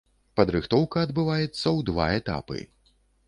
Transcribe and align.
Падрыхтоўка 0.39 1.03
адбываецца 1.07 1.63
ў 1.63 1.79
два 1.89 2.07
этапы. 2.21 2.59